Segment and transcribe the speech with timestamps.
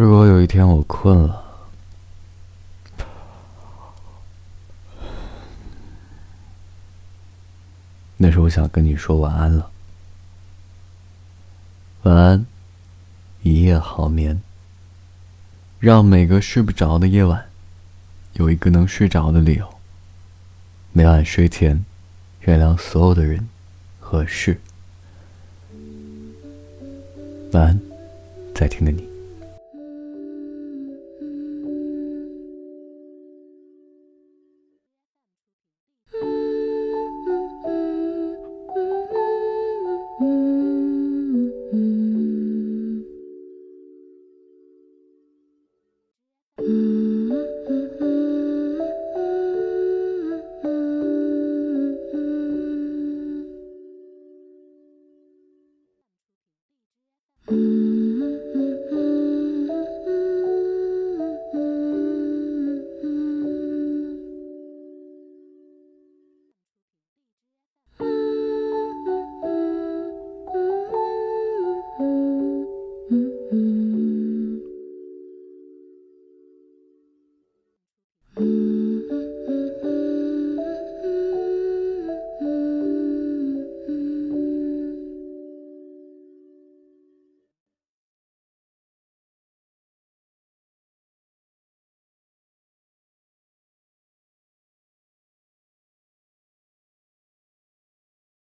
[0.00, 1.44] 如果有一天我困了，
[8.16, 9.70] 那时我想跟你说晚安了。
[12.04, 12.46] 晚安，
[13.42, 14.40] 一夜好眠。
[15.78, 17.50] 让每个睡不着的夜晚，
[18.32, 19.68] 有一个能睡着的理由。
[20.94, 21.84] 每晚睡前，
[22.40, 23.46] 原谅所有的人
[23.98, 24.58] 和事。
[27.52, 27.80] 晚安，
[28.54, 29.09] 在听的你。